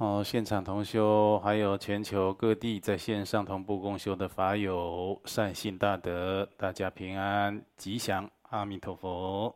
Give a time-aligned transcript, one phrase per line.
[0.00, 9.54] 哦，现场同修，还有全球各地在线上同步共修的法友，善信大德，大家平安吉祥，阿弥陀佛。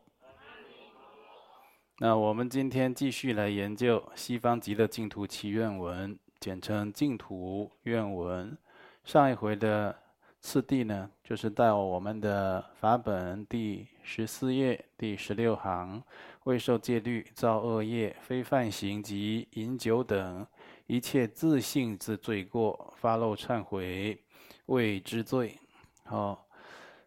[1.99, 8.55] 那我们今天继续来研究《西方极乐净土祈愿文》，简称净土愿文。
[9.03, 9.97] 上一回的
[10.45, 16.01] 次第呢，就是到我们的法本第十四页第十六行。
[16.45, 20.47] 未受戒律造恶业非犯行及饮酒等
[20.87, 24.23] 一切自性之罪过发露忏悔
[24.67, 25.59] 谓之罪，
[26.05, 26.39] 好、哦，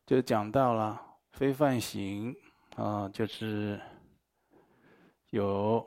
[0.03, 0.99] 就讲到了
[1.33, 2.35] 非犯行
[2.75, 3.79] 啊、就是
[5.29, 5.85] 有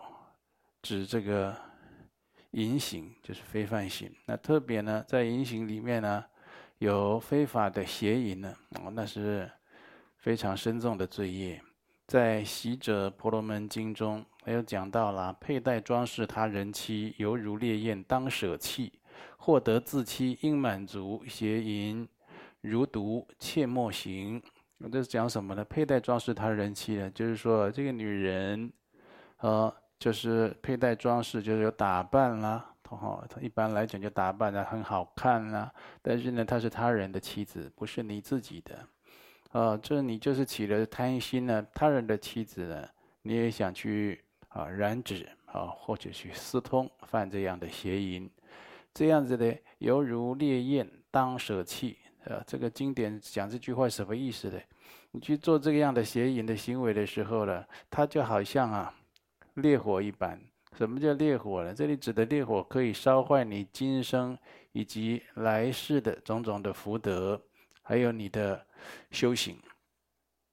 [0.83, 1.55] 指这个
[2.53, 4.09] 淫行，就是非犯行。
[4.25, 6.25] 那特别呢，在淫行里面呢，
[6.81, 9.51] 有非法的邪淫呢，哦，那是
[10.17, 11.61] 非常深重的罪业。
[12.07, 18.91] 在《习者婆罗门经》中，还有讲到了佩戴装饰他人妻，犹如烈焰，当舍弃；
[19.37, 22.09] 获得自妻，应满足；邪淫
[22.63, 24.43] 如毒，切莫行。
[24.91, 25.63] 这是讲什么呢？
[25.67, 28.73] 佩戴装饰他人妻呢，就是说这个女人，
[29.41, 35.73] 呃，就是佩戴装饰，就是有打扮啦，哦，一般来讲就打扮得很好看啦。
[36.03, 38.87] 但是呢，她是他人的妻子，不是你自己的。
[39.53, 42.89] 啊，这你就是起了贪心呢，他人的妻子呢，
[43.23, 48.31] 你也想去啊染指啊，或者去私通，犯这样的邪淫，
[48.93, 51.97] 这样子的犹如烈焰，当舍弃。
[52.27, 54.61] 啊，这个经典讲这句话什么意思呢？
[55.13, 58.95] 你去做这样的邪淫的行为的时候呢，它就好像啊
[59.55, 60.41] 烈火一般。
[60.77, 61.75] 什么叫烈火呢？
[61.75, 64.37] 这里指的烈火可以烧坏你今生
[64.73, 67.41] 以及来世的种种的福德。
[67.83, 68.65] 还有你的
[69.11, 69.59] 修行，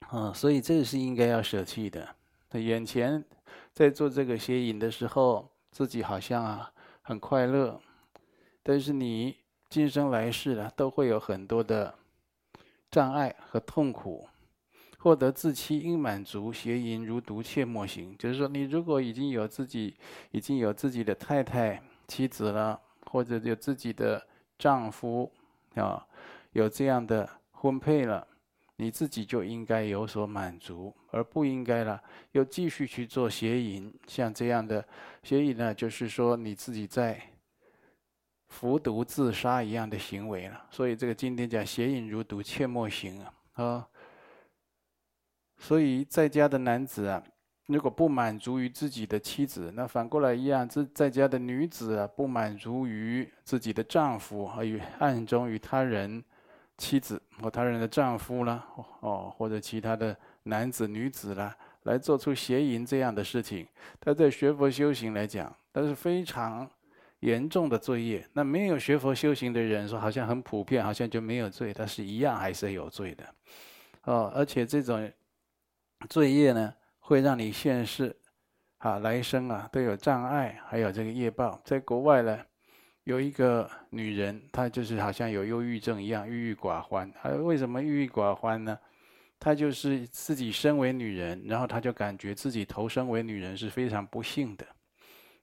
[0.10, 2.16] 啊，所以这是应该要舍弃的。
[2.50, 3.24] 他眼前
[3.74, 6.72] 在做这个邪淫的时候，自己好像啊
[7.04, 7.80] 很快乐，
[8.64, 9.38] 但是你
[9.70, 11.94] 今生来世啊都会有很多的
[12.90, 14.28] 障碍和痛苦。
[14.98, 18.16] 获得自妻应满足，邪淫如毒，切莫行。
[18.18, 19.96] 就是说，你如果已经有自己
[20.32, 24.26] 已经有自己的太太、妻子了，或者有自己的
[24.58, 25.32] 丈夫
[25.76, 26.06] 啊。
[26.54, 28.28] 有这样的婚配了，
[28.78, 33.94] 你自己就应该有所满足，而不应该了又继续去做邪淫。
[34.08, 34.84] 像这样的
[35.22, 37.22] 邪淫呢，就是说你自己在
[38.48, 40.66] 服毒自杀一样的行为了。
[40.72, 43.34] 所以这个经典讲邪淫如毒，切莫行啊！
[43.54, 43.88] 啊，
[45.58, 47.24] 所以在家的男子啊，
[47.68, 56.24] 如果不满足于自己的妻子，那反过来一样，这在家的女子啊，不满足于自己的丈夫，而与暗中与他人。
[56.80, 58.64] 妻子或他人的丈夫啦，
[59.00, 63.68] 哦，或者其他的男子、女子啦，来做出邪淫这样的事情，
[64.00, 66.70] 他在学佛修行来讲，那是非常
[67.22, 68.24] 严重的罪业。
[68.34, 73.26] 那没有学佛修行的人说，好像很普遍，好像就没有罪，他是一样还是有罪的。
[74.04, 75.12] 哦，而且这种
[76.10, 78.16] 罪业呢，会让你现世
[78.78, 81.62] 啊、来生啊都有障碍，还有这个业报。
[81.64, 82.40] 在国外呢。
[83.04, 87.10] 有一个女人，她就是好像有忧郁症一样，郁郁寡欢。
[87.14, 88.78] 她为什么郁郁寡欢呢？
[89.40, 94.68] 她就是自己身为女人，然后她就感觉自己投生为女人是非常不幸的。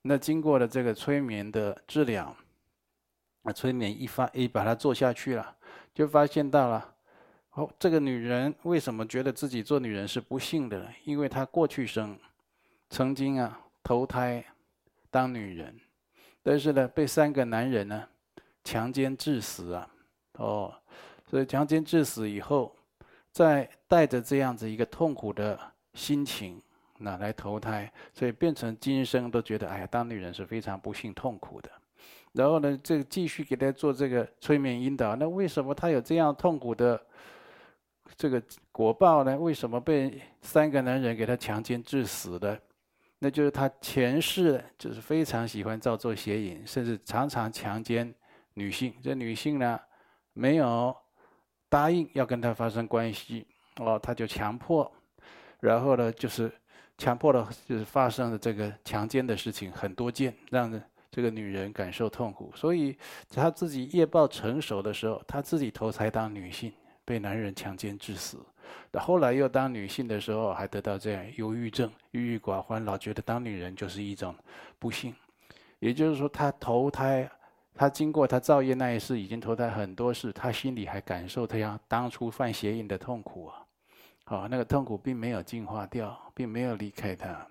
[0.03, 2.37] 那经过了这个催眠的治疗，
[3.45, 5.57] 啊，催眠一发一把它做下去了，
[5.95, 6.94] 就发现到了，
[7.55, 10.89] 哦，这个女人为什么觉得自己做女人是不幸的呢？
[11.05, 12.19] 因为她过去生
[12.91, 14.45] 曾经啊投胎
[15.11, 15.81] 当女人。
[16.43, 18.07] 但是呢，被三个男人呢
[18.63, 19.89] 强奸致死啊！
[20.33, 20.75] 哦，
[21.27, 22.77] 所以强奸致死以后，
[23.31, 25.59] 再带着这样子一个痛苦的
[25.95, 26.61] 心情，
[26.99, 31.71] 那来投胎，所以变成今生都觉得，哎呀，当女人是非常不幸、痛苦的。
[32.33, 37.01] 然后呢，这个继续给他做这个催眠引导，那为什么他有这样痛苦的
[38.17, 39.37] 这个果报呢？
[39.39, 42.61] 为什么被三个男人给他强奸致死的？
[43.19, 48.15] 那就是他前世就是非常喜欢造作邪淫，甚至常常强奸
[48.55, 48.95] 女性。
[49.03, 49.81] 这女性呢，
[50.33, 50.95] 没有
[51.69, 53.47] 答应要跟他发生关系，
[53.77, 54.91] 哦，他就强迫，
[55.61, 56.53] 然后呢，就是
[56.99, 60.71] 强迫了，就是发生了这个强奸的事情很多件，让
[61.11, 62.53] 这个女人感受痛苦。
[62.55, 62.97] 所以
[63.31, 66.73] 他自己业报成熟的时候，他自己投胎当女性，
[67.05, 68.39] 被男人强奸致死。
[68.91, 74.35] 到后来又当女性的时候，还得到这样忧郁症，郁郁寡欢，老觉得当女人就是一种
[74.79, 75.15] 不幸。
[75.81, 77.31] 也就是说，她投胎，
[77.75, 83.67] 她经过她造业那一世，已经投胎很多世，她心里还感受她要当初犯邪淫的痛苦啊！
[84.25, 87.47] 好，那个痛苦并没有净化掉，并没有离开她。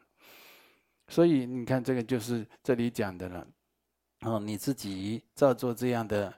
[1.10, 3.46] 所以你看，这个就是这里讲的了。
[4.22, 6.34] 哦，你自己造作这样的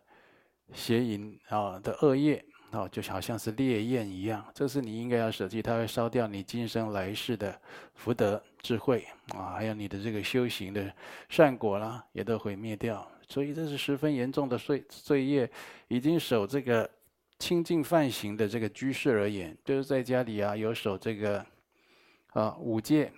[0.73, 2.43] 邪淫啊的恶业。
[2.75, 7.59] 哦，就好像是烈焰一样，这是你应该要舍弃，它会烧掉你今生来世的
[7.93, 10.93] 福德智慧啊，还有你的这个修行的
[11.29, 13.09] 善果啦，也都毁灭掉。
[13.27, 15.49] 所以这是十分严重的罪罪业。
[15.87, 16.89] 已经守这个
[17.37, 21.45] 清净梵行的这个居士而言，就是在家里啊有守这个
[22.33, 23.11] 啊五戒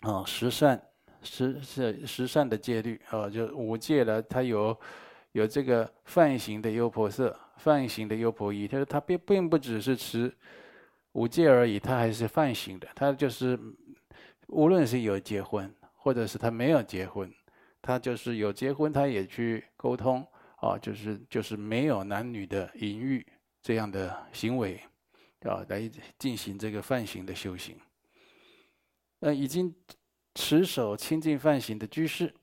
[0.00, 0.80] 啊十善
[1.22, 4.78] 十是十善的戒律啊，就五戒了，它有
[5.32, 7.36] 有这个梵行的优婆塞。
[7.62, 10.36] 梵行的优婆夷，他说他并并不只是持
[11.12, 12.88] 五戒而已，他还是梵行的。
[12.96, 13.56] 他就是
[14.48, 17.32] 无论是有结婚，或者是他没有结婚，
[17.80, 20.26] 他就是有结婚，他也去沟通
[20.56, 23.24] 啊，就是就是没有男女的淫欲
[23.62, 24.80] 这样的行为
[25.42, 25.88] 啊，来
[26.18, 27.76] 进行这个梵行的修行。
[29.20, 29.72] 那已经
[30.34, 32.34] 持守清净梵行的居士，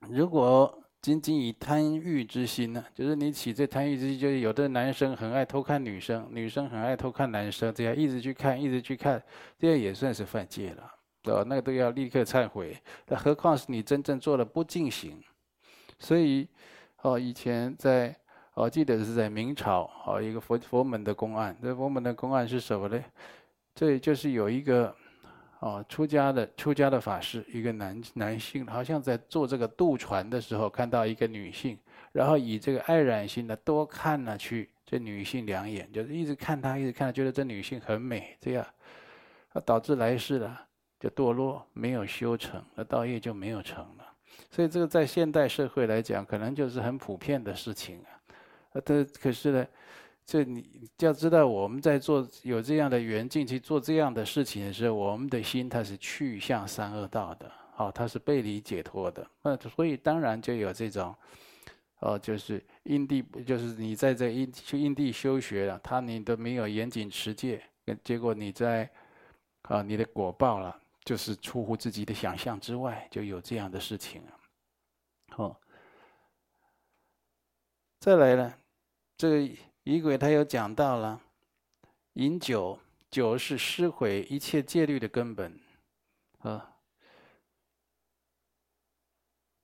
[0.00, 9.20] 如果仅仅以贪欲之心呢，就是你起这贪欲之心，就是有的男生很爱偷看女生，女生很爱偷看男生，这样一直去看，一直去看，
[9.58, 10.92] 这样也算是犯戒了，
[11.24, 12.80] 哦，那个都要立刻忏悔。
[13.08, 15.20] 那何况是你真正做了不净行，
[15.98, 16.46] 所以，
[17.00, 18.14] 哦，以前在，
[18.54, 23.02] 我记得是在明朝，哦，一个佛佛门的公案，这佛门的公案是什么呢？
[23.74, 24.94] 这里就是有一个。
[25.62, 31.78] 哦，出家的出家的法师，一个男男性，好像在做这个渡船的时候，看到一个女性，
[32.10, 38.66] 然后以这个爱染心的多看了去这女性两眼，就是一直看她，一直看她，觉得这女性很美，这样，
[39.52, 40.66] 啊，导致来世了
[40.98, 44.12] 就堕落，没有修成，那道业就没有成了。
[44.50, 48.10] 所以这个在现代社会来讲，可能就是很普遍的事情啊。
[48.72, 49.66] 啊，这可是呢。
[50.24, 59.28] 这你就要知道，我们在做有这样的缘境去做这样的事情的时候，我们的心它是去向三恶道的，哦，它是背离解脱的。
[59.42, 61.14] 那所以当然就有这种，
[61.98, 67.62] 哦，就是因地，就是你在这因去因地修学了，他你都没有严谨持戒，
[68.04, 68.88] 结果你在
[69.62, 74.30] 啊，你的果报了，就是出乎自己的想象之外，就有这样的事情啊。
[75.30, 75.60] 好，
[77.98, 78.54] 再来呢，
[79.18, 79.54] 这个。
[79.84, 81.20] 仪轨他又讲到了，
[82.12, 82.78] 饮酒，
[83.10, 85.58] 酒是失毁一切戒律的根本，
[86.38, 86.76] 啊。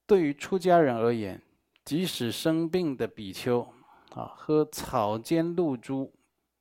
[0.06, 1.40] 对于出家人而言，
[1.84, 3.60] 即使生病的比丘，
[4.10, 6.12] 啊，喝草尖露珠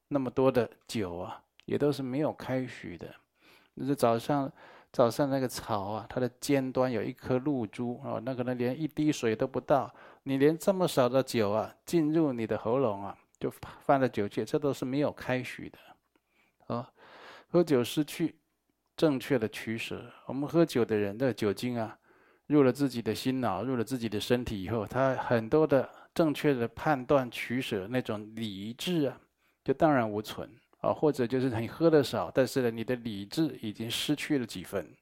[0.10, 3.12] 那么多的酒啊，也都是没有开许的。
[3.76, 4.52] 就是早上
[4.92, 9.92] 早上那个草啊，它的尖端有一颗露珠啊，那可能连一滴水都不到，
[10.24, 13.18] 你连这么少的酒啊，进入你的喉咙啊。
[13.40, 16.92] 就犯了酒戒，这都是没有开许的，啊，
[17.50, 18.36] 喝酒失去
[18.96, 20.12] 正确的取舍。
[20.26, 21.98] 我们喝酒的人的酒精啊，
[22.48, 29.22] 入了自己的心脑，入了自己的身体以后，他很多的正确的判断取舍那种理智啊，
[29.64, 30.50] 就荡然无存
[30.80, 30.92] 啊。
[30.92, 34.96] 或者就是你喝的少，但是呢，你的理智已经失去了几分，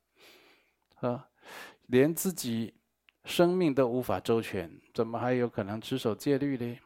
[0.96, 1.26] 啊，
[1.88, 2.74] 连自己
[3.24, 6.78] 生命都无法周全，怎么还有可能持守戒律呢？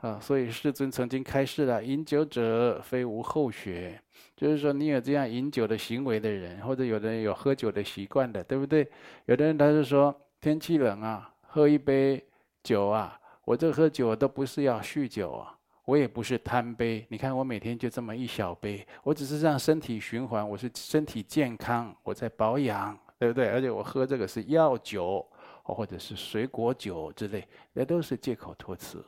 [0.00, 4.00] 啊，所以世尊曾经开示了：饮酒者非无后学，
[4.34, 8.88] 就是说你有这样饮酒的行为的人，或者有的人有喝酒的习惯的，对不对？
[9.26, 12.24] 有的人他是说天气冷啊，喝一杯
[12.62, 15.54] 酒啊，我这喝酒都不是要酗酒啊，
[15.84, 17.04] 我也不是贪杯。
[17.10, 23.48] 你看我每天就这么一小杯，我只是让身体循环，我是身体健康，我在保养，对不对？
[23.48, 25.26] 而且我喝这个是药酒，
[25.62, 29.04] 或者是水果酒之类，那都是借口托辞。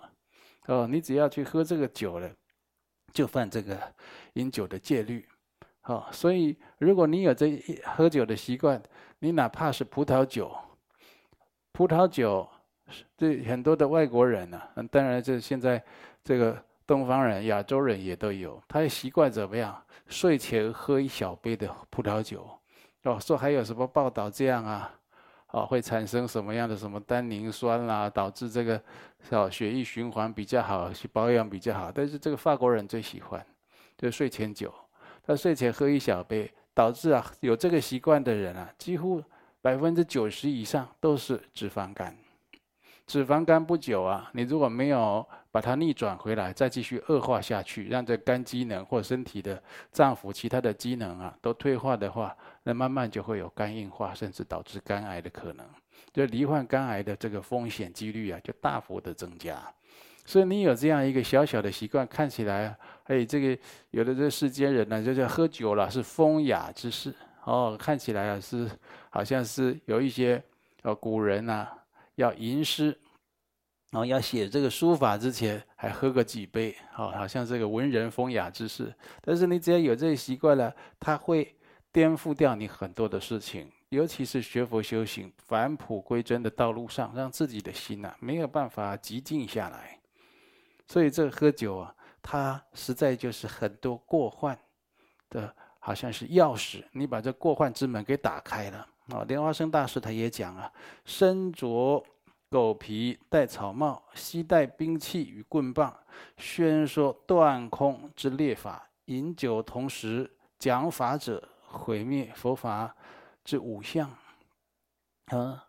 [0.67, 2.31] 哦，你只要去喝这个酒了，
[3.13, 3.77] 就犯这个
[4.35, 5.27] 饮酒的戒律。
[5.81, 8.81] 好，所以如果你有这喝酒的习惯，
[9.19, 10.57] 你哪怕是葡萄酒，
[11.73, 12.49] 葡萄酒
[13.17, 15.83] 对很多的外国人呢，当然这现在
[16.23, 19.85] 这个东方人、亚洲人也都有，他的习惯怎么样？
[20.07, 22.49] 睡前喝一小杯的葡萄酒。
[23.03, 24.95] 哦，说还有什么报道这样啊？
[25.53, 28.83] 哦，会产生什么样的什么单宁酸啦，导致这个
[29.31, 31.93] 小血液循环比较好，保养比较好。
[31.93, 33.45] 但是这个法国人最喜欢，
[33.97, 34.73] 就是睡前酒，
[35.23, 39.23] 他睡前喝一小杯，导致啊有这个习惯的人啊，几乎
[39.61, 42.17] 百分之九十以上都是脂肪肝。
[43.13, 55.67] 脂肪肝不久啊，你如果没有把它逆转回来，再继续恶化下去，让这肝机能或身体的脏腑其他的机能啊都退化的话，那慢慢就会有肝硬化，甚至导致肝癌的可能。
[56.11, 59.59] 就罹患肝癌的这个风险几率啊，就大幅的增加。
[60.25, 67.15] 所以你有这样一个小小的习惯，看起来，哎，这个有的这世间人呢，就叫喝酒了是风雅之事
[67.45, 68.67] 哦，看起来啊是
[69.11, 70.43] 好像是有一些
[70.81, 71.79] 呃古人呐、啊。
[72.17, 72.99] 要吟诗，
[73.91, 78.95] 然后要写这个书法之前，还喝个几杯，好，好像这个文人风雅之士。
[79.21, 81.55] 但是你只要有这个习惯了，它会
[81.93, 83.71] 颠覆掉你很多的事情。
[83.91, 89.99] 尤其是学佛修行、返璞归真的道路上，让自己的心呐、没有办法寂静下来。
[90.87, 94.59] 所以这个喝酒啊，它实在就是很多过患
[95.29, 96.83] 的，好像是钥匙。
[96.93, 99.25] 你把这过患之门给打开了啊！
[99.29, 100.73] 莲花生大师他也讲啊：
[101.05, 102.03] 身着
[102.49, 105.95] 狗皮戴草帽，携带兵器与棍棒，
[106.37, 108.89] 宣说断空之列法。
[109.07, 112.95] 饮酒同时讲法者，毁灭佛法。
[113.45, 114.09] 之五相，
[115.33, 115.67] 啊，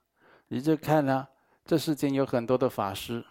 [0.49, 1.27] 你就看呢、
[1.65, 3.25] 这世间有很多的法师，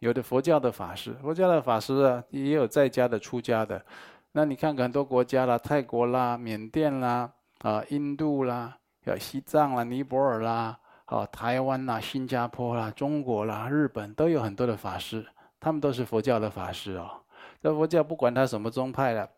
[0.00, 3.86] 有的佛教的法师，佛教的法师啊，也有在家的、出家的。
[4.32, 15.26] 那你看很多国家啦，泰国啦、缅甸啦、啊、印度啦、有西藏啦、尼泊尔啦、啊、台湾啦、新加坡啦、中国啦、日本都有很多的法师，
[15.60, 17.10] 他们都是佛教的法师哦。
[17.60, 19.28] 这佛教不管他什么宗派的。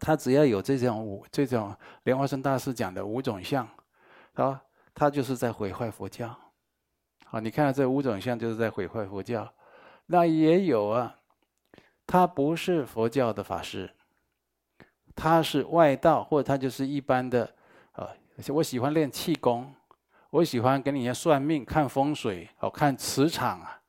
[0.00, 1.74] 他只要有这种五这种
[2.04, 3.66] 莲花生大师讲的五种相，
[4.34, 4.60] 啊，
[4.94, 6.34] 他就是在毁坏佛教。
[7.26, 9.50] 好，你看这五种相就是在毁坏佛教。
[10.06, 11.14] 那也有啊，
[12.06, 13.90] 他不是佛教的法师，
[15.14, 17.54] 他是外道，或者他就是一般的。
[18.36, 19.72] 而且我喜欢练气功，
[20.30, 23.80] 我喜欢跟你算命、看风水、哦看磁场啊，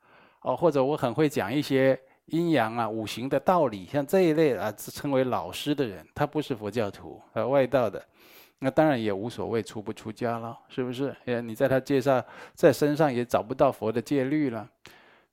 [0.41, 1.99] 哦或者我很会讲一些。
[2.29, 8.03] 阴阳啊，五行的道理，像这一类啊，称为老师的人，他不是佛教徒，呃，外道的，
[8.57, 11.15] 那当然也无所谓出不出家了，是不是？
[11.25, 12.25] 呃，你在他介绍
[12.55, 14.67] 在身上也找不到佛的戒律了，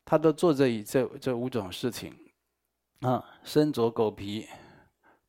[0.05, 2.15] 他都做这这这五种事情，
[3.01, 4.47] 啊，身着狗皮，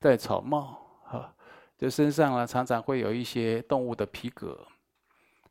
[0.01, 0.82] 戴草帽，
[1.83, 4.65] 就身上啊常常会有一些动物的皮革，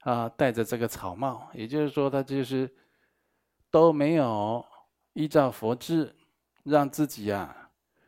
[0.00, 2.74] 啊，戴着这个草帽，也就是说他就是
[3.70, 4.64] 都没有。
[5.12, 6.10] 依照佛制，
[6.62, 7.54] 让自己啊，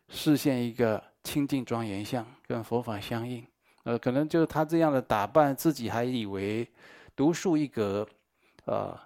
[0.08, 3.46] 实现一个清净庄严相，跟佛法相应。
[3.82, 6.66] 呃，可能就是他这样的打扮，自己还以为
[7.14, 8.08] 独树一格，
[8.64, 8.98] 呃，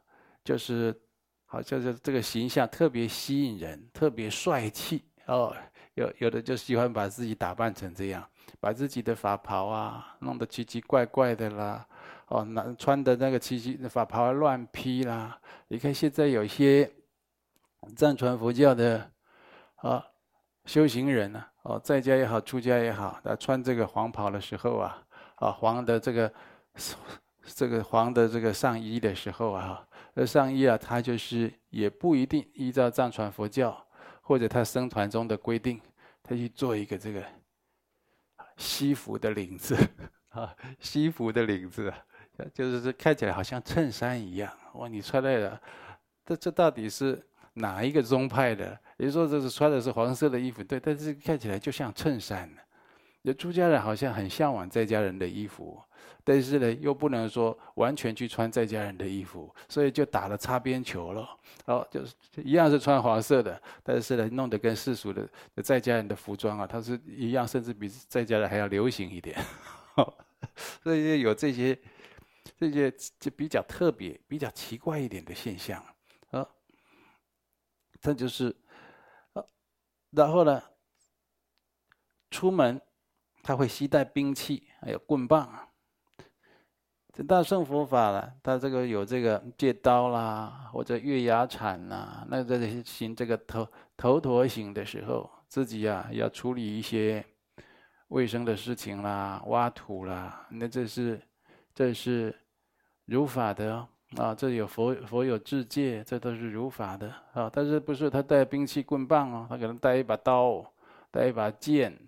[0.44, 0.96] 就是
[1.44, 5.52] 好像是这个形象特别吸引人，特别帅气哦。
[5.94, 8.24] 有有的就喜欢把自己打扮成这样，
[8.60, 11.86] 把自己的法袍啊弄得奇奇怪怪的啦，
[12.28, 15.40] 哦，那穿的那个奇奇法袍乱披啦。
[15.68, 16.90] 你看现在有些。
[17.96, 19.08] 藏传佛教的
[19.76, 20.04] 啊
[20.64, 25.00] 修行人呢，哦，在家也好，出家也好，他穿这个黄袍的时候啊，
[25.36, 26.30] 啊黄的这个
[27.44, 33.86] 这个黄的这个上衣的时候啊，这上衣啊，他就是也不一定依照藏传佛教
[34.20, 35.80] 或者他僧团中的规定，
[36.24, 37.22] 他去做一个这个
[38.58, 39.74] 西服的领子
[40.28, 41.90] 啊，西服的领子，
[42.52, 44.52] 就是这看起来好像衬衫一样。
[44.74, 45.58] 哇，你穿那个，
[46.26, 47.24] 这这到底是？
[47.54, 48.78] 哪一个宗派的？
[48.98, 52.60] 你说，这是穿的是黄色的衣服，对，但是看起来就像衬衫呢。
[53.22, 55.82] 那出家人好像很向往在家人的衣服，
[56.24, 61.28] 但是呢，又不能说完全去穿在家人的衣服，所以就打了擦边球了。
[61.66, 65.28] 哦，就是一样是穿黄色的，但是呢，弄得跟世俗的
[65.62, 69.36] 在家人的服装啊，它是一样，甚至比在家人还要流行一点。
[70.82, 71.78] 所以有这些
[72.56, 75.84] 这些就比较特别、比较奇怪一点的现象。
[78.00, 78.54] 他就是，
[80.10, 80.62] 然后呢，
[82.30, 82.80] 出门
[83.48, 85.66] 他会携带兵器，还有棍棒啊。
[87.14, 97.24] 这大乘佛法了，他这个有这个借刀啦，或者月牙铲啦，那在行这个头头陀行的时候，自己呀、啊、要处理一些
[98.08, 101.18] 卫生的事情啦，挖土啦，那这是
[101.74, 102.38] 这是
[103.06, 103.88] 如法的哦。
[104.18, 107.50] 啊，这有佛佛有制戒，这都是如法的啊。
[107.50, 110.62] 但是不是他带兵器棍棒哦，他可能带一把刀，
[111.10, 111.98] 带一把剑，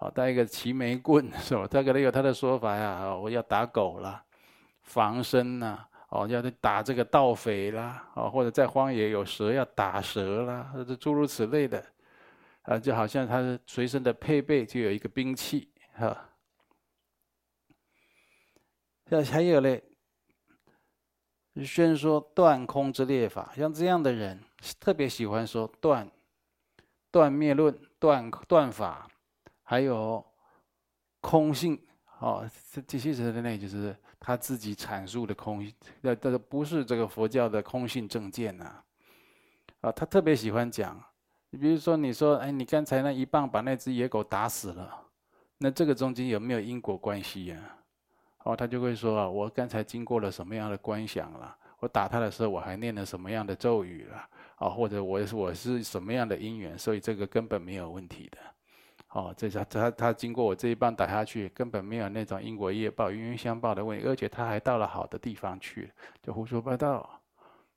[0.00, 1.66] 啊，带一个齐眉棍，是吧？
[1.70, 3.14] 他可能有他的说法呀。
[3.14, 4.24] 我要打狗啦，
[4.82, 11.84] 防身呐，哦，要打这个盗匪啦，哦，或者在荒野有蛇要打蛇啦，这诸如此类的，
[12.62, 16.28] 啊，就好像他随身的配备就有一个兵器，哈。
[19.08, 19.84] 像还有嘞。
[21.64, 24.40] 宣说断空之列法，像这样的人
[24.78, 26.08] 特别喜欢说断
[27.10, 29.10] 断灭论、断断法，
[29.70, 30.24] 还有
[31.20, 31.80] 空性。
[32.18, 35.64] 哦，这这些人呢，就是他自己阐述的空，
[36.00, 38.82] 那这个不是这个佛教的空性正见呐。
[39.80, 41.00] 啊，他特别喜欢讲。
[41.50, 45.06] 你比如说，你说，哎，你刚才那一棒把那只野狗打死了，
[45.58, 47.56] 那这个中间有没有因果关系呀？
[48.42, 51.56] 哦，他就会说啊，我刚才经过了什么样的观想了？
[51.78, 54.68] 我打他的时候我还念了什么样的咒语了啊？
[54.68, 58.38] 或者我是我是什么样的因缘，所以这个根本没有问题的。
[59.10, 67.20] 哦，这他他他经过我这一棒打下去，根本没有那种因果业报、冤冤相报的问题，而且他还到了好的地方去，就胡说八道。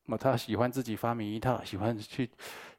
[0.05, 2.29] 那他喜欢自己发明一套，喜欢去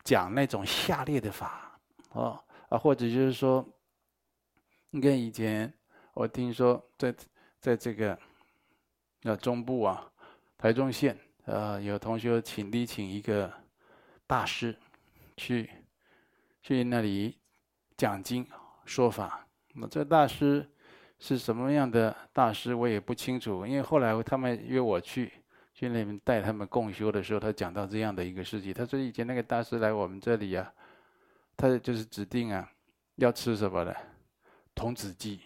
[0.05, 1.77] 讲那种下列的法，
[2.13, 3.67] 哦啊，或者就是说，
[4.91, 5.73] 你看以前
[6.13, 7.13] 我听说在
[7.61, 8.17] 在这个
[9.23, 10.09] 那中部啊，
[10.57, 13.53] 台中县啊，有同学请你请一个
[14.29, 14.79] 大师
[15.37, 15.69] 去
[16.63, 17.37] 去那里。
[18.05, 18.47] 讲经
[18.85, 20.69] 说法，那这大师
[21.19, 23.65] 是什么样的大师，我也不清楚。
[23.65, 25.33] 因为后来他们约我去
[25.73, 28.75] 去那边带他们共修的时候，他讲到这样的一个事情。
[28.75, 30.71] 他说以前那个大师来我们这里啊，
[31.57, 32.71] 他就是指定啊
[33.15, 33.97] 要吃什么的
[34.75, 35.41] 童子鸡，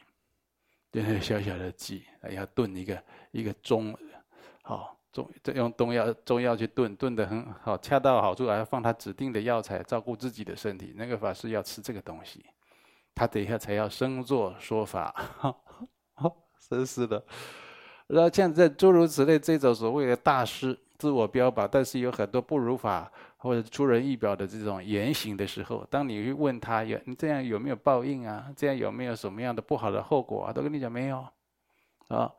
[0.91, 3.01] 就是小小的鸡，要炖一个
[3.31, 3.97] 一个中，
[4.63, 10.95] 好中用中药中药去炖，炖得很好，恰到好处，还要放他指定的药材，照顾自己的身体。
[10.97, 12.45] 那个法师要吃这个东西，
[13.15, 15.15] 他等一下才要生坐说法，
[16.69, 17.25] 真是的。
[18.07, 28.47] 然后像这诸如此类这种所谓的大师自我标榜，但是有很多不如法或者出人意表的这种言行的时候，当你去问他有你这样有没有报应啊？
[28.57, 30.53] 这样有没有什么样的不好的后果啊？
[30.53, 31.25] 都跟你讲没有
[32.09, 32.33] 啊？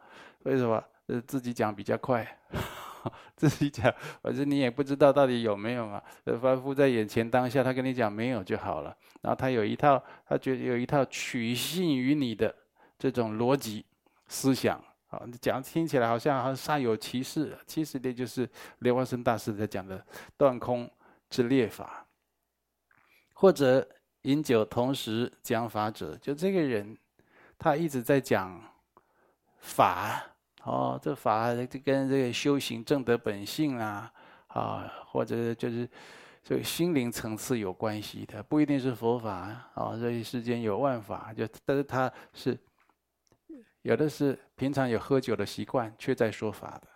[0.43, 0.83] 为什么？
[1.09, 2.37] 呃，自己讲比较快，
[3.35, 5.99] 自己讲，反正你也不知道到底有没有嘛。
[6.39, 8.95] 凡夫在眼前当下，他跟你讲没有就好了。
[9.21, 12.53] 然后他有一套，他觉得有一套取信于你的
[12.99, 13.83] 这种逻辑
[14.27, 14.77] 思想
[15.09, 18.47] 啊，讲听起来好像好像煞有其事，其实这就是
[18.79, 20.05] 莲花生大师在讲的
[20.37, 20.87] 断空
[21.27, 22.05] 之列法，
[23.33, 23.87] 或者
[24.21, 26.95] 饮酒同时讲法者，就这个人，
[27.57, 28.61] 他一直在讲
[29.57, 30.28] 法。
[30.63, 34.11] 哦，这法就跟这个修行证得本性啊，
[34.47, 35.89] 啊，或者就是
[36.43, 39.31] 这个心灵层次有关系的，不一定是佛法
[39.73, 39.97] 啊。
[39.97, 42.57] 这一世间有万法，就但是他是
[43.83, 46.87] 有的是平常有喝酒的习惯，却在说法的；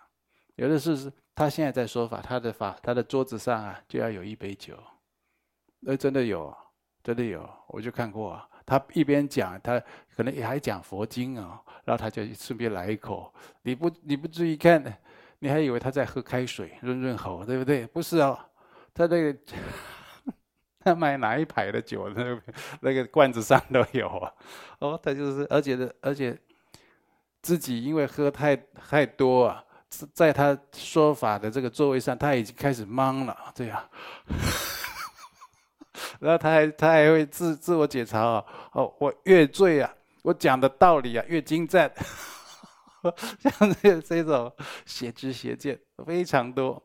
[0.56, 4.78] 有的是他现在在说法，他的法他的桌子上啊就要有一杯酒。
[5.80, 6.54] 那真的有，
[7.02, 8.48] 真的有，我就看过啊。
[8.66, 9.82] 他一边讲，他
[10.16, 13.32] 可能也还讲佛经啊、然后他就顺便来一口。
[13.62, 14.82] 你不你不注意看，
[15.40, 17.86] 你还以为他在喝开水润润喉，对不对？
[17.86, 18.38] 不是哦，
[18.94, 19.38] 他那个
[20.80, 22.42] 他买哪一排的酒，那个
[22.80, 24.32] 那个罐子上都有啊。
[24.78, 26.38] 哦，他就是，而且的，而且
[27.42, 29.64] 自己因为喝太太多啊，
[30.12, 33.82] 在他说法的这个座位上，他已经开始懵了，这样。
[36.20, 41.90] 然后他还他还会自自我解嘲啊，哦，我越醉啊，我讲的道理啊越精湛，
[43.38, 44.52] 像这这种
[44.86, 46.82] 邪知邪见非常多。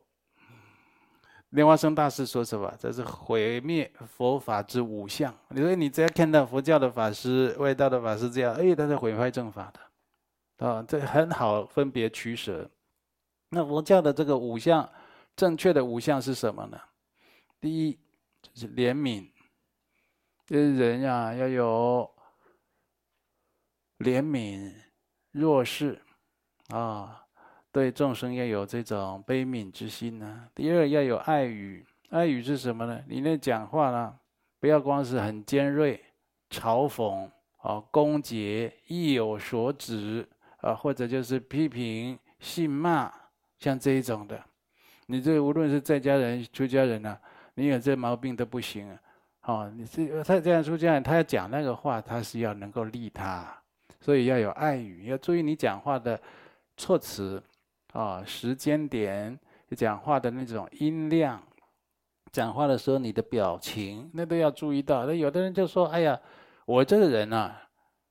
[1.51, 2.71] 莲花生大师说什么？
[2.79, 5.33] 这是毁灭佛法之五相。
[5.49, 12.69] 你说你只要看到佛教的法师、外道的法师这样，哎，他是毁坏正法的，啊，这很好分别取舍。
[13.49, 14.87] 那佛教的这个五相，
[15.35, 16.79] 正确的五相是什么呢？
[17.59, 17.97] 第一。
[18.67, 19.29] 怜悯，
[20.45, 22.09] 就是人呀、啊，要有
[23.99, 24.73] 怜悯
[25.31, 26.01] 弱势
[26.69, 27.25] 啊，
[27.71, 33.03] 对众生要有这种悲悯之心呢、第二，要有爱语，爱语是什么呢？
[33.07, 34.19] 你那讲话呢，
[34.59, 36.03] 不要光是很尖锐、
[36.49, 40.27] 嘲讽啊、攻击、意有所指
[40.61, 43.11] 啊，或者就是批评、信骂，
[43.59, 44.43] 像这一种的。
[45.07, 47.19] 你这无论是在家人、出家人呢、
[47.59, 48.99] 你有这毛病都不行啊！
[49.43, 53.45] 哦，你这他这样出家人，他要讲那个话，他是要能够利他，
[53.99, 56.17] 所以要有爱语，要注意你讲话的
[56.77, 57.43] 措辞
[57.91, 59.37] 啊、时间点，
[59.75, 61.41] 讲话的那种音量，
[62.31, 65.05] 讲话的时候你的表情，那都要注意到。
[65.05, 66.17] 那有的人就说：“哎呀，
[66.65, 67.61] 我这个人啊，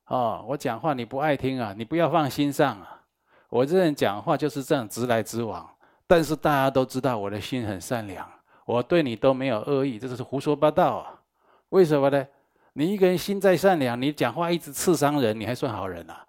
[0.09, 3.01] 哦，我讲话你不爱听啊，你不要放心上啊。
[3.49, 5.67] 我这人讲话就是这样直来直往，
[6.07, 8.29] 但是大家都知道我的心很善良。”
[8.69, 11.23] 我对你都没有恶意，这是胡说八道啊！
[11.71, 12.27] 为什么呢？
[12.75, 16.27] 你一个人心再善良，你讲话一直刺伤人，你还算好人啊？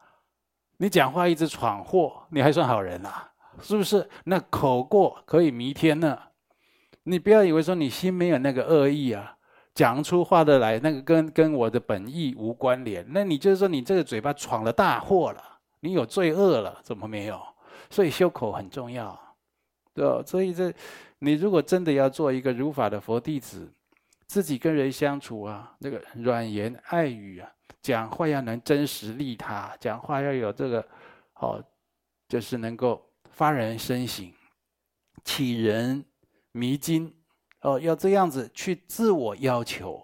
[0.78, 3.30] 你讲话一直闯祸，你还算好人啊？
[3.62, 4.10] 是不是？
[4.23, 6.17] 那口过可以弥天呢？
[7.04, 9.36] 你不要以为说你心没有那个恶意啊，
[9.75, 13.06] 讲出话的来，那个跟跟我的本意无关联。
[13.10, 15.43] 那你就是说你这个嘴巴闯了大祸了，
[15.82, 17.38] 你有罪恶了，怎么没有？
[17.89, 19.19] 所以修口很重要，
[20.00, 20.24] 对吧？
[20.26, 20.74] 所以这。
[21.22, 23.70] 你如果真的要做一个如法的佛弟子，
[24.26, 30.88] 自己跟人相处啊，那个软言爱语啊，讲话要能真实利他，讲话要有这个，
[31.42, 31.62] 哦，
[32.30, 34.32] 就是能够发人深省，
[35.26, 36.06] 启人
[36.54, 37.14] 迷津，
[37.64, 40.02] 哦，要这样子去自我要求，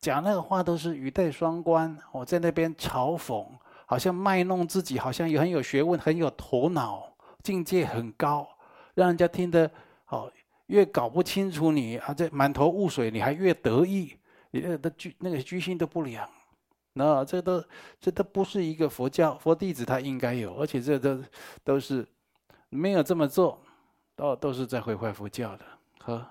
[0.00, 3.44] 讲那个话都是语带双关，我、在那边嘲讽，
[3.86, 8.48] 好像卖弄自己，好像有很有学问，很有头脑，境界很高，
[8.94, 9.70] 让人家听得
[10.08, 10.32] 哦，
[10.66, 14.16] 越搞不清楚你啊，这满头雾水，你还越得意，
[14.50, 16.28] 你那个居那个居心都不良。
[16.96, 17.64] 那这都
[18.00, 21.20] 这都不是一个佛教佛弟子他应该有，而且这都
[21.64, 22.06] 都是
[22.68, 23.60] 没有这么做，
[24.14, 25.64] 都都是在毁坏佛教的。
[25.98, 26.24] 呵，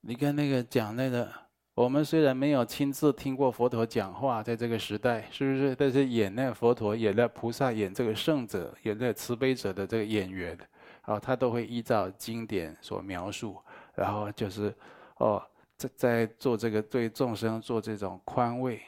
[0.00, 1.32] 你看那个讲那个，
[1.74, 5.74] 我们虽然没有亲自听过佛陀讲话，在这个时代，是不是？
[5.74, 10.56] 但是演那佛陀，演那菩萨，演这个圣者，演那慈悲者的这个演员，
[11.02, 13.56] 啊，他都会依照经典所描述，
[13.94, 14.74] 然后就是
[15.16, 15.42] 哦。
[15.76, 18.80] 在在做这个对众生做这种宽慰、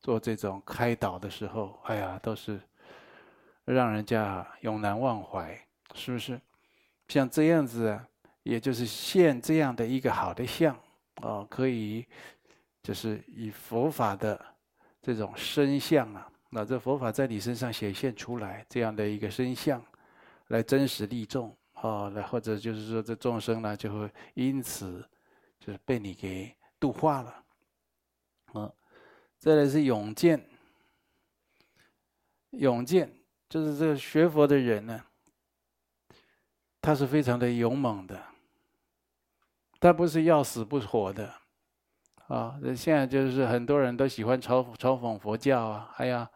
[0.00, 2.60] 做这种开导的时候，哎呀，都是
[3.64, 5.60] 让人家永难忘怀，
[5.94, 6.40] 是不是？
[7.08, 8.00] 像这样子，
[8.44, 10.78] 也就是现这样的一个好的相
[11.22, 12.06] 哦，可以
[12.82, 14.44] 就是以佛法的
[15.02, 19.84] 这种身相啊，那这佛法在你身上显现出来这样的一个身相，
[20.48, 25.08] 来真实利众哦，来或者就是说这众生呢就会因此。
[25.60, 27.44] 就是被你给度化了，
[28.52, 28.72] 啊，
[29.38, 30.42] 再来是勇健，
[32.50, 33.12] 勇健
[33.48, 35.04] 就是这个学佛的人呢，
[36.80, 38.24] 他是非常的勇猛的，
[39.80, 41.32] 他不是要死不活的，
[42.26, 46.28] 啊，现在就是很多人都喜欢嘲嘲讽佛教啊，哎呀，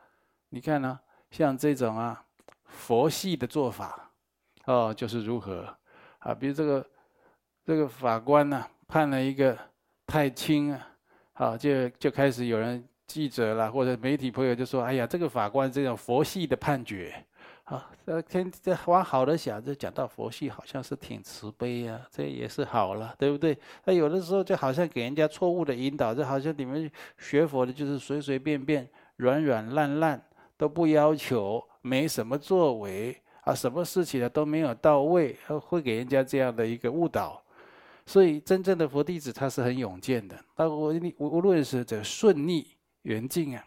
[0.51, 0.99] 你看呢，
[1.31, 2.25] 像这种啊，
[2.65, 4.11] 佛系的做法，
[4.67, 5.67] 哦，就是如何
[6.19, 6.87] 啊，比如这个
[7.65, 8.67] 这个法官呢。
[8.89, 9.57] 判了一个
[10.07, 10.89] 太轻啊，
[11.33, 17.25] 好，就就开始有人记者啦，或者媒体朋友就说：“哎呀，这个法官这种佛系的判决，
[17.65, 23.57] 啊，这天这往好的想，就讲到佛系好像是挺慈悲呀，这也是好了，对不对？
[23.85, 30.23] 那有的时候就好像给人家错误的引导，就好像你们学佛的就是随随便便、软软烂烂
[30.57, 37.41] 都不要求，没什么作为啊，什么事情呢都没有到位，会给人家这样的一个误导。”
[38.05, 40.37] 所以，真正的佛弟子他是很勇健的。
[40.57, 42.67] 他无无论是这顺逆
[43.03, 43.65] 缘境啊，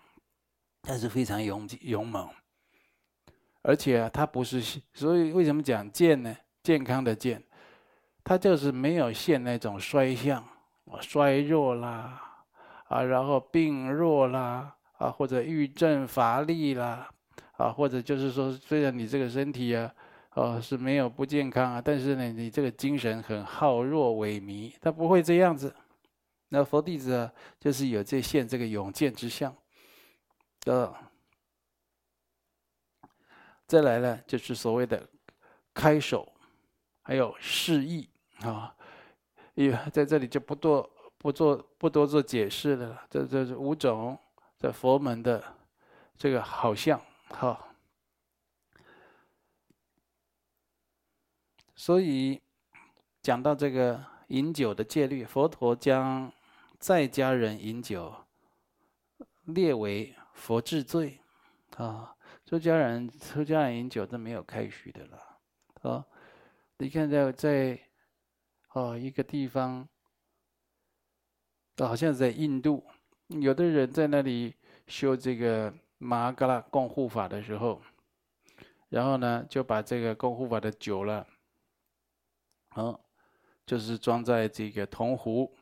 [0.82, 2.30] 他是非常勇勇猛。
[3.66, 4.62] 而且啊，他不是，
[4.94, 6.36] 所以为什么讲健呢？
[6.62, 7.44] 健康的健，
[8.24, 10.44] 他就是没有现那种衰相，
[11.02, 12.22] 衰弱啦，
[12.88, 17.10] 啊，然后病弱啦，啊，或者郁症乏力啦，
[17.58, 19.92] 啊，或者就是说，虽然你这个身体啊。
[20.36, 25.74] 哦，是没有不健康啊，但是呢，你这个精神很耗弱萎靡，他不会这样子。
[26.50, 29.56] 那佛弟子啊，就是有这现这个勇健之相。
[30.66, 30.94] 呃，
[33.68, 35.10] 再来呢，就是所谓的
[35.74, 36.32] 开手，
[37.02, 38.08] 还有示意
[38.42, 38.76] 啊，
[39.56, 43.02] 也在这里就不多不做不多做解释了。
[43.10, 44.18] 这这是五种
[44.58, 45.44] 在佛门的
[46.16, 47.60] 这个好相，哈。
[51.76, 52.40] 所以
[53.22, 56.32] 讲到这个饮酒的戒律，佛陀将
[56.80, 58.14] 在家人饮酒
[59.46, 61.20] 列为佛制罪
[61.78, 62.15] 啊。
[62.44, 66.06] 出家人出家人饮酒都没有开许的了啊。
[66.78, 67.80] 你看在在
[68.74, 69.88] 哦一个地方，
[71.78, 72.86] 好像在印度，
[73.28, 74.56] 有的人在那里
[74.88, 77.82] 修这个玛嘎拉供护法的时候，
[78.90, 81.26] 然后呢就把这个供护法的酒了。
[82.78, 83.00] 嗯，
[83.66, 85.56] 就是装在这个铜壶，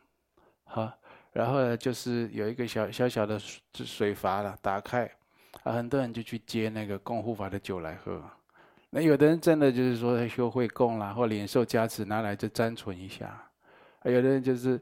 [0.64, 0.92] 好，
[1.32, 5.08] 然后呢，就是有一个小小小的水水阀了，打开，
[5.64, 8.22] 啊，很多人就去接那个供护法的酒来喝。
[8.90, 13.50] 那有的人真的就是说他修会供啦，或领受加持，拿来就沾存一下。
[14.04, 14.80] 有的人就是，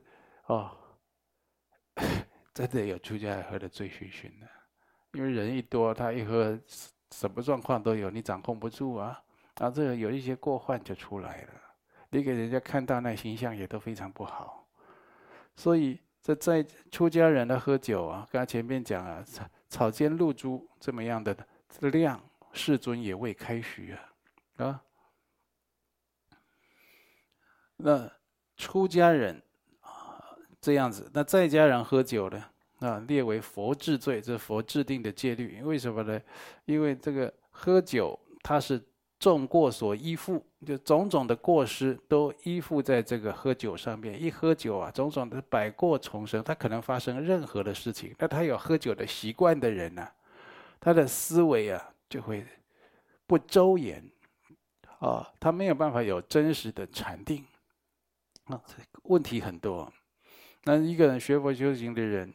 [0.48, 0.70] 哦，
[2.54, 4.48] 真的有出家喝的醉醺醺的，
[5.14, 6.60] 因为人一多，他一喝，
[7.12, 9.22] 什么状况都有，你掌控不住啊，
[9.60, 11.50] 然后这个有一些过患就出来了。
[12.10, 14.68] 你给人家看到那形象也都非常不好，
[15.56, 19.24] 所以这在出家人的喝酒啊，刚才前面讲啊，
[19.72, 21.36] 草间露珠这么样的
[21.80, 24.04] 量，世尊也未开许啊，
[24.58, 24.84] 啊，
[27.78, 28.12] 那
[28.58, 29.42] 出家人
[29.80, 30.22] 啊
[30.60, 32.46] 这样子，那在家人喝酒呢，
[32.80, 36.22] 啊列为佛制罪，这佛制定的戒律，为什么呢？
[36.66, 38.86] 因为这个喝酒它是。
[39.22, 44.20] 众过所依附，就种种的过失都依附在这个喝酒上面。
[44.20, 48.16] 一喝酒啊，种种的百过重生，他可能发生任何的事情。
[48.18, 50.08] 那他有喝酒的习惯的人呢、
[50.80, 52.44] 他的思维啊就会
[53.28, 54.04] 不周延，
[54.98, 57.46] 啊，他没有办法有真实的禅定，
[58.46, 58.60] 啊，
[59.04, 59.94] 问题很多。
[60.64, 62.34] 那一个人学佛修行的人，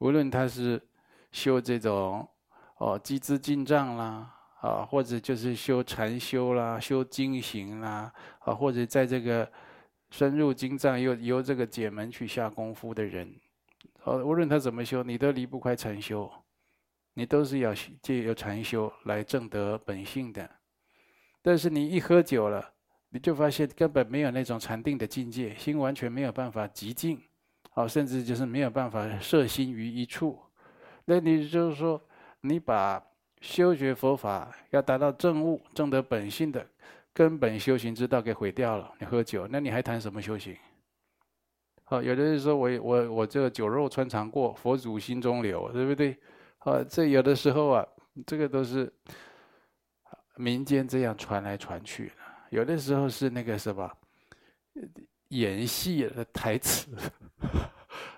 [0.00, 0.86] 无论他是
[1.32, 2.28] 修这种
[2.76, 9.50] 哦积资净障啦，啊，或者就是修禅修啦、修经行啦，啊，或者在这个
[10.10, 13.32] 深入经藏又由这个解门去下功夫的人，
[14.04, 16.30] 哦，无论他怎么修，你都离不开禅修，
[17.14, 20.48] 你都是要借由禅修来证得本性的。
[21.40, 22.72] 但是你一喝酒了，
[23.10, 27.20] 你就发现根本没有那种禅定的境界，心完全没有办法极静，
[27.74, 30.40] 啊，甚至就是没有办法摄心于一处。
[31.04, 32.02] 那你就是说，
[32.40, 33.02] 你把
[33.40, 36.66] 修学佛法要达到正悟、正得本性的
[37.12, 38.92] 根本修行之道给毁掉了。
[38.98, 40.56] 你喝酒，那你还谈什么修行？
[41.84, 46.16] 好，有的人说我我我这酒肉穿肠过，佛祖心中留，对不对？
[46.58, 47.86] 啊，这有的时候啊，
[48.26, 48.92] 这个都是。
[50.40, 52.14] 民间这样传来传去的，
[52.50, 53.92] 有的时候是那个什么
[55.30, 56.96] 演戏的台词。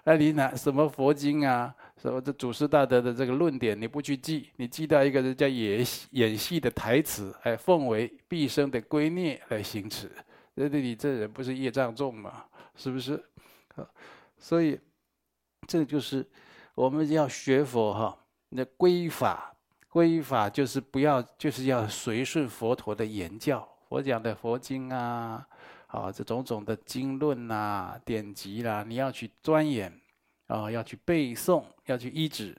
[0.05, 10.11] 那 你拿什么佛经啊，什么这祖师大德的这个论点，你不去记，你记到一个人家演演戏的台词，哎，奉为毕生的圭臬来行持，
[10.55, 12.47] 那你这人不是业障重吗？
[12.75, 13.23] 是不是？
[13.75, 13.87] 啊
[14.39, 14.81] 所以
[15.67, 16.27] 这就是
[16.75, 19.55] 我们要学佛哈，那归法。
[19.91, 23.69] 归法就是不要，就是要随顺佛陀的言教。
[23.89, 25.45] 佛讲的佛经啊，
[25.89, 29.93] 啊，这种种的经论啊、典籍啦、你要去钻研，
[30.51, 32.57] 啊，要去背诵，要去依止，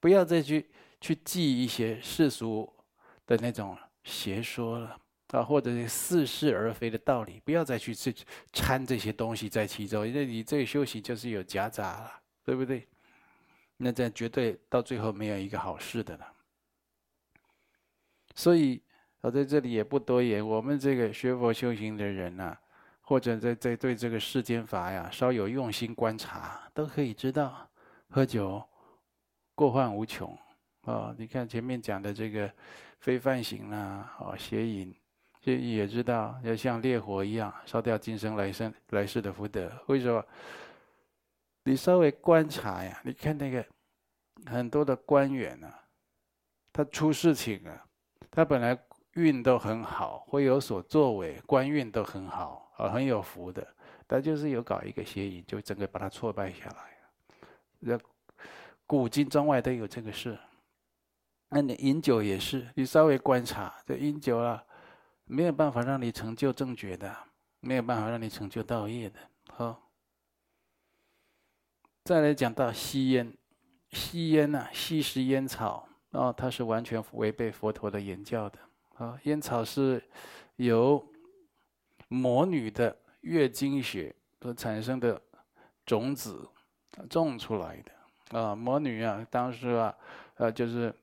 [0.00, 0.66] 不要再去
[1.02, 2.72] 去记一些世俗
[3.26, 8.14] 的那种邪说了啊，或者是似是而非的道理，不要再去去
[8.54, 12.88] 掺这些东西在其中，因为你这个修行就是有夹杂了，对不对？
[13.76, 16.32] 那这样绝对到最后没有一个好事的了。
[18.34, 18.80] 所以，
[19.20, 20.46] 我在这里也不多言。
[20.46, 22.56] 我们这个学佛修行的人呢、
[23.08, 27.70] 或者在在对这个世间法呀，稍有用心观察，都可以知道，
[28.10, 28.60] 喝酒
[29.54, 30.28] 过患无穷
[30.80, 31.14] 啊、哦！
[31.16, 32.52] 你看前面讲的这个
[32.98, 34.92] 非犯行啦，哦，邪淫，
[35.40, 39.70] 这也知道要像烈火一样烧掉今生来生来世的福德。
[39.86, 40.24] 为什么？
[41.62, 43.64] 你稍微观察呀，你看那个
[44.46, 45.72] 很多的官员啊，
[46.72, 47.84] 他出事情啊。
[48.28, 48.76] 他本来
[49.14, 53.66] 运都很好，会有所作为，官运都很好，啊，很有福的。
[54.08, 56.96] 他就是有搞一个邪淫，就整个把他挫败下来。
[57.80, 57.98] 那
[58.86, 60.38] 古今中外都有这个事。
[61.48, 64.64] 那你饮酒也是，你稍微观察，这饮酒啊，
[65.24, 67.16] 没有办法让你成就正觉的，
[67.60, 69.18] 没有办法让你成就道业的。
[69.48, 69.90] 好，
[72.04, 73.32] 再来讲到吸烟，
[73.90, 75.88] 吸烟呐，吸食烟草。
[76.10, 78.58] 哦，它是完全违背佛陀的言教的。
[78.94, 80.02] 啊，烟草是
[80.56, 81.04] 由
[82.08, 85.20] 魔女的月经血所产生的
[85.84, 86.48] 种子
[87.08, 88.40] 种出来的。
[88.40, 89.94] 啊，魔女啊，当时啊，
[90.34, 90.94] 呃，就是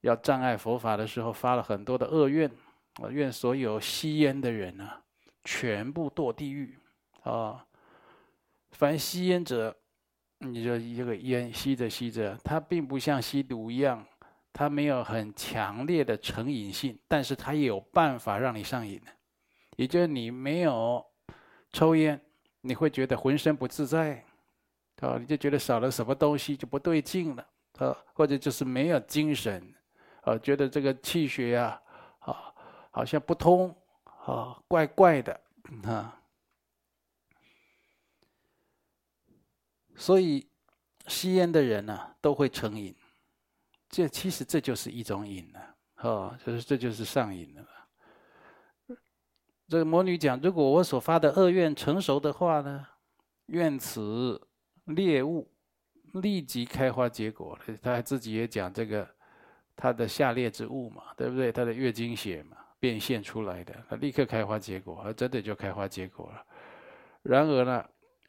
[0.00, 2.50] 要障碍佛法的时候，发了很多的恶愿，
[3.02, 5.02] 啊，愿所有吸烟的人啊，
[5.44, 6.76] 全部堕地狱。
[7.22, 7.64] 啊，
[8.70, 9.76] 凡吸烟者，
[10.38, 14.04] 你说一个烟吸着吸着，它并不像吸毒一样。
[14.52, 18.98] 它没有很强烈的成瘾性，但是它也有办法让你上瘾。
[19.76, 21.04] 也就是你没有
[21.72, 22.20] 抽烟，
[22.62, 24.24] 你会觉得浑身不自在，
[25.00, 27.46] 啊，你就觉得少了什么东西就不对劲了，
[27.78, 29.74] 啊，或者就是没有精神，
[30.22, 31.80] 啊，觉得这个气血呀，
[32.20, 32.52] 啊，
[32.90, 35.40] 好像不通，啊，怪怪的，
[35.84, 36.20] 啊，
[39.94, 40.48] 所以
[41.06, 42.94] 吸烟的人呢，都会成瘾。
[43.88, 47.75] 这其实这就是一种瘾了，哦，就是这就是上瘾了。
[49.68, 52.86] 这个魔女讲，如果我所发的恶愿成熟的话呢，
[53.46, 54.40] 愿此
[54.84, 55.50] 猎物
[56.14, 57.58] 立即开花结果。
[57.82, 59.08] 他自己也讲这个
[59.74, 61.50] 他的下劣之物嘛，对不对？
[61.50, 66.42] 他的月经血嘛，变现出来的，他立刻开花结果，而真的就开花结果了。
[67.22, 67.84] 然而呢，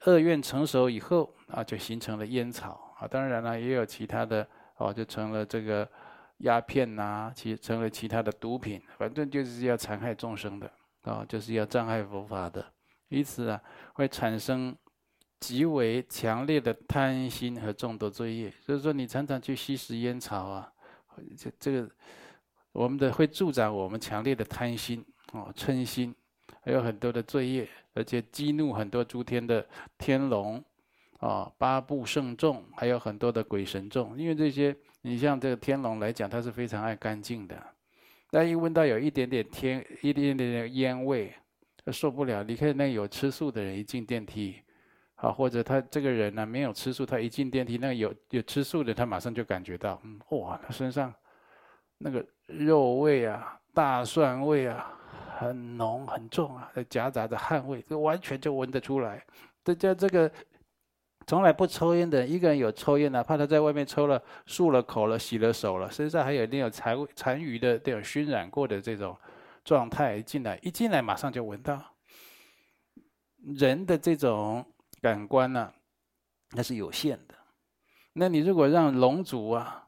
[0.06, 4.48] 恶愿成熟以后啊，就形成了烟草啊，当然了，也有其他的。
[4.80, 5.90] 哦，就成了这个
[6.42, 10.72] 鸦片呐、其成了其他的毒品，反正就是要残害众生的，
[11.08, 12.66] 啊、就是要障碍佛法的，
[13.08, 13.62] 因此啊，
[13.94, 14.76] 会产生
[15.40, 18.52] 极为强烈的贪心和众多罪业。
[18.62, 20.72] 所以说，你常常去吸食烟草啊，
[21.38, 21.90] 这这个
[22.72, 26.14] 我们的会助长我们强烈的贪心哦，嗔心，
[26.62, 29.66] 还有很多的罪业，而且激怒很多诸天的
[29.98, 30.64] 天龙。
[31.20, 37.60] 啊，八部圣众还有很多的鬼神众，因为这些，你像这个天龙来讲，他是非常爱干净的，
[38.30, 41.34] 但一闻到有一点点天，一点点烟味，
[41.92, 42.44] 受不了。
[42.44, 44.62] 你看那有吃素的人一进电梯，
[45.16, 51.14] 啊，或者他这个人呢没有吃素，他一进电梯，那有有吃素的，他马上就感觉到，嗯，哇，他身上
[51.98, 54.94] 那个肉味啊，大蒜味啊，
[55.38, 59.26] 很浓很重啊，夹杂着汗味，就完全就闻得出来。
[59.64, 60.32] 这叫这个。
[61.28, 69.16] 从来不抽烟的一个人有抽烟，哪怕他在外面抽了、漱了口了、洗了手了，身上还有那种残残余的这种熏染过的这种
[69.66, 71.84] 状态一进来，一进来马上就闻到。
[73.36, 74.66] 人的这种
[75.02, 75.74] 感官呢、啊，
[76.52, 77.36] 那是有限的。
[78.14, 79.86] 那你如果让龙族啊、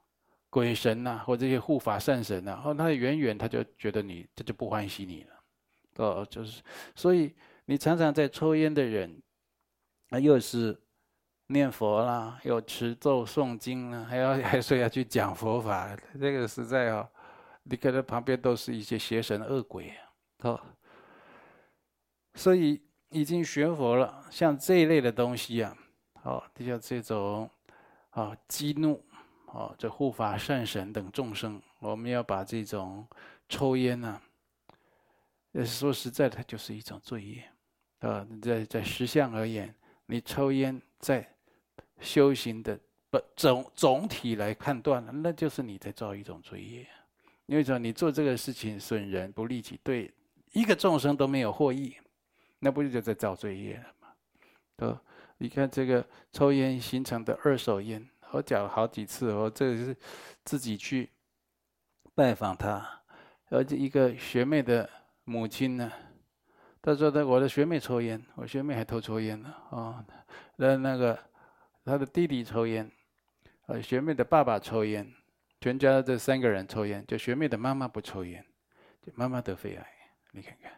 [0.49, 6.61] 鬼神呐、啊，或这些护法善神呐、啊，哦，他远远他就觉得你他就不欢喜你了，哦，就是，
[6.95, 9.21] 所以你常常在抽烟的人，
[10.09, 10.77] 那又是。
[11.51, 17.09] 念佛啦，有持咒诵经啦，还要 还说要去讲佛法，这个实在哦，
[17.63, 19.91] 你看他旁边都是一些邪神恶鬼，
[20.43, 20.61] 哦，
[22.35, 25.75] 所以已经学佛了，像这一类的东西啊，
[26.21, 27.49] 哦，就像这种
[28.11, 29.03] 啊激怒
[29.47, 33.07] 哦这护法善神等众生，我们要把这种
[33.47, 34.21] 抽烟呢，
[35.65, 37.43] 说实在的，它就是一种罪业，
[38.01, 39.73] 啊，在在实相而言，
[40.05, 41.27] 你抽烟在。
[41.99, 46.87] 修行的不总总体来判断了，那就是你在造一种罪业。
[47.47, 50.13] 因为说你做这个事情损人不利己，对
[50.51, 51.95] 一个众生都没有获益，
[52.59, 54.07] 那不就在造罪业了吗？
[54.77, 55.01] 哦，
[55.39, 59.97] 你看这个抽烟形成的二手烟，我讲了好几次，我这是
[60.45, 61.09] 自己去
[62.13, 62.87] 拜访他，
[63.49, 64.87] 而且一个学妹的
[65.23, 65.91] 母亲呢，
[66.81, 70.05] 她说的我的学妹抽烟，我学妹还偷抽烟呢啊，
[70.55, 71.19] 那那个。
[71.89, 72.89] 他的弟弟抽烟，
[73.65, 75.11] 呃，学妹的爸爸抽烟，
[75.59, 78.45] 全家这三个人抽烟，就学妹的妈妈不抽烟，
[79.03, 79.87] 就妈妈得肺癌，
[80.31, 80.71] 你看看，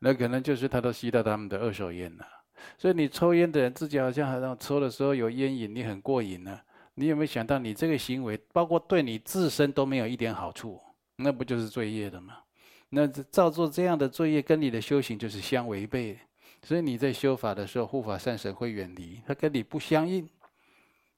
[0.00, 2.26] 那可能就是他都吸到他们的二手烟了。
[2.78, 6.58] 所以你抽烟的人自己好像好像抽的时候有烟瘾，你很过瘾呢。
[6.94, 10.80] 你有没有想到你这个行为，包括对你自身都没有一点好处，
[11.16, 12.38] 那不就是罪业的吗？
[12.88, 16.18] 那照做这样的罪业，跟你的修行就是相违背。
[16.64, 20.26] 所以你在修法的时候，护法善神会远离，他跟你不相应，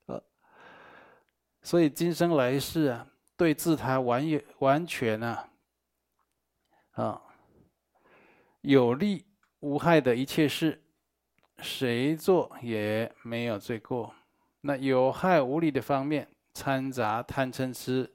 [0.07, 0.21] 呃，
[1.63, 3.07] 所以今生来世啊，
[3.37, 4.25] 对治他完
[4.59, 5.49] 完全啊，
[6.95, 7.23] 啊，
[8.63, 9.25] 有利
[9.61, 10.83] 无害的一切事，
[11.59, 14.13] 谁做也没有罪过。
[14.63, 18.13] 那有害无利的方面，掺杂贪嗔痴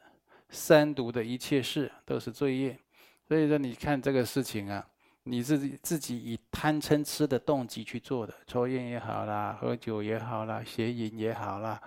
[0.50, 2.78] 三毒的一切事，都是罪业。
[3.26, 4.86] 所以说，你看这个事情啊。
[5.24, 11.80] 你自己自己以贪嗔痴的动机去做的，抽烟也好啦，喝酒也好啦，邪淫也好啦，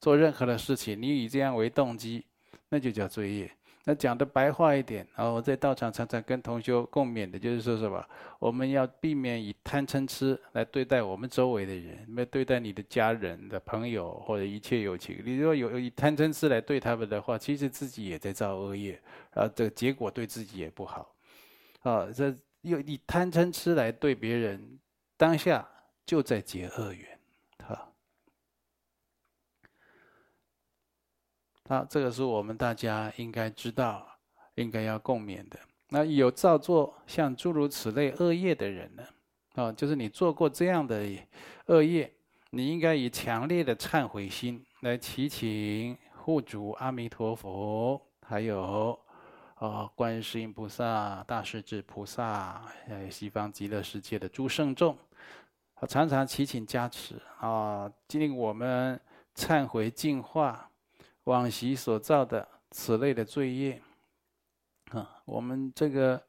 [0.00, 2.24] 做任何的事情，你以这样为动机，
[2.68, 3.50] 那就叫罪业。
[3.84, 8.04] 那讲的白话一点，然后我在道场常常跟同修共勉的，就是说什么，
[8.40, 15.22] 我们要避免以贪嗔痴来对待我们周围的人，来对待你的家人的朋友或者一切友情。
[15.24, 19.00] 你如果有以贪嗔痴来对他们的话，其实自己也在造恶业，
[19.32, 21.14] 然后这结果对自己也不好。
[21.82, 22.34] 啊，这。
[22.62, 24.78] 又以贪嗔痴来对别人，
[25.16, 25.66] 当下
[26.04, 27.18] 就在结恶缘，
[27.64, 27.92] 好，
[31.68, 34.06] 好，这个是我们大家应该知道、
[34.56, 35.58] 应该要共勉的。
[35.88, 39.04] 那有造作像诸如此类恶业的人呢？
[39.54, 41.04] 啊，就是你做过这样的
[41.66, 42.12] 恶业，
[42.50, 49.00] 你应该以强烈的忏悔心来祈请护主阿弥陀佛，还有。
[49.60, 54.96] 哦，观世音菩萨、大势至菩萨，还有西方极乐世界的诸圣众，
[55.86, 58.98] 常常祈请加持啊，令我们
[59.34, 60.70] 忏悔净化
[61.24, 63.82] 往昔所造的此类的罪业。
[64.92, 66.22] 啊，我们这个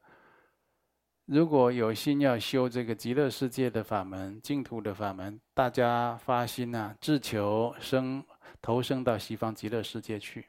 [1.24, 8.22] 如果有心要修这个极乐世界的法门、净土的法门，大家发心呐、啊，志求生
[8.60, 10.46] 投生到西方极乐世界去，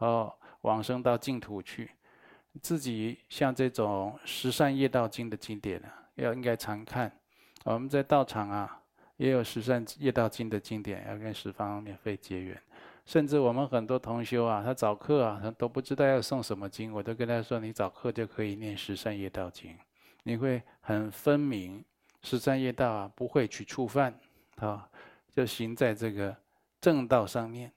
[0.00, 0.30] 哦，
[0.60, 1.90] 往生到净土去。
[2.62, 7.10] 自己像这种十善业道经的经典啊，要应该常看。
[7.64, 8.80] 我们在道场啊，
[9.16, 12.60] 也有十善业道经的经典，要跟十方免费结缘。
[13.04, 19.76] 甚至我们很多同修啊，他早课啊，他都不知道要诵什么经，我都跟他说：你早课就可以念十善业道经，
[20.24, 21.84] 你会很分明
[22.22, 24.18] 十善业道啊，不会去触犯
[24.56, 24.88] 啊，
[25.34, 26.36] 就行在这个
[26.80, 27.70] 正道上面